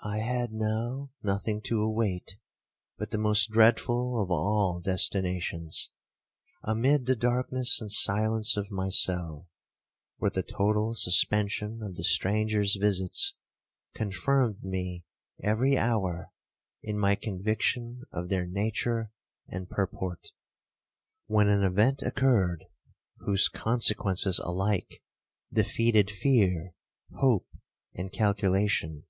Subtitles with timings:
[0.00, 2.36] 'I had now nothing to await
[2.98, 5.90] but the most dreadful of all destinations,
[6.62, 9.48] amid the darkness and silence of my cell,
[10.18, 13.34] where the total suspension of the stranger's visits
[13.92, 15.04] confirmed me
[15.42, 16.30] every hour
[16.80, 19.10] in my conviction of their nature
[19.48, 20.28] and purport,
[21.26, 22.66] when an event occurred,
[23.16, 25.02] whose consequences alike
[25.52, 26.72] defeated fear,
[27.14, 27.48] hope,
[27.96, 29.04] and calculation.